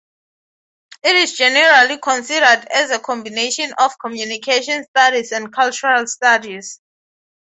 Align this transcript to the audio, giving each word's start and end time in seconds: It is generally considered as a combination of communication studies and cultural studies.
It 1.03 1.15
is 1.15 1.37
generally 1.37 1.99
considered 1.99 2.65
as 2.71 2.89
a 2.89 2.97
combination 2.97 3.71
of 3.77 3.99
communication 3.99 4.83
studies 4.85 5.31
and 5.31 5.53
cultural 5.53 6.07
studies. 6.07 6.81